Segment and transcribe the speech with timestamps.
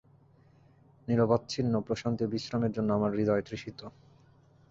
[1.07, 3.79] নিরবচ্ছিন্ন প্রশান্তি ও বিশ্রামের জন্য আমার হৃদয় তৃষিত।